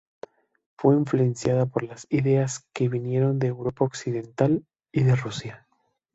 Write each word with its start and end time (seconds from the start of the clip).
Fue 0.79 0.95
influenciada 0.95 1.67
por 1.67 1.83
las 1.83 2.07
ideas 2.09 2.65
que 2.73 2.89
vinieron 2.89 3.37
de 3.37 3.49
Europa 3.49 3.85
Occidental, 3.85 4.65
y 4.91 5.03
de 5.03 5.15
Rusia. 5.15 5.67